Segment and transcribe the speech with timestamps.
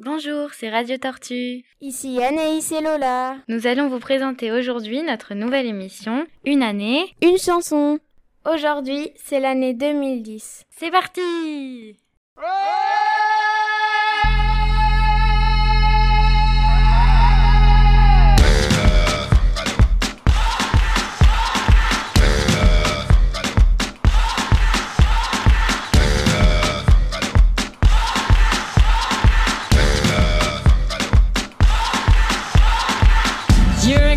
[0.00, 1.64] Bonjour, c'est Radio Tortue.
[1.80, 3.34] Ici Anaïs et Lola.
[3.48, 7.98] Nous allons vous présenter aujourd'hui notre nouvelle émission, Une année, une chanson.
[8.48, 10.62] Aujourd'hui, c'est l'année 2010.
[10.70, 11.98] C'est parti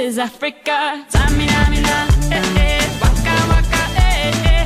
[0.00, 1.04] is Africa.
[2.32, 4.64] Eh eh, waka waka, eh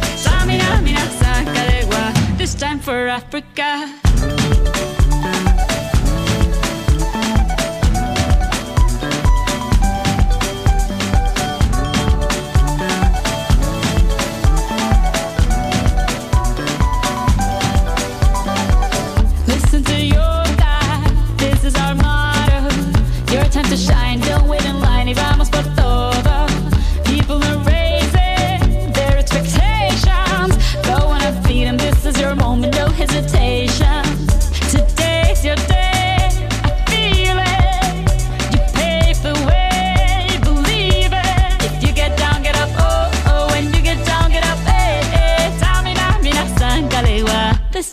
[2.38, 4.03] this time for Africa.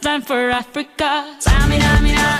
[0.01, 1.37] Time for Africa.
[1.39, 2.39] Samina, mina,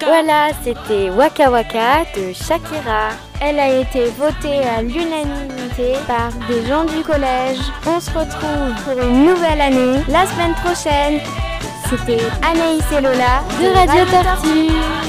[0.00, 3.10] Voilà, c'était Waka Waka de Shakira.
[3.40, 7.58] Elle a été votée à l'unanimité par des gens du collège.
[7.86, 11.20] On se retrouve pour une nouvelle année la semaine prochaine.
[11.88, 15.07] C'était Anaïs et Lola De Radio Tortue.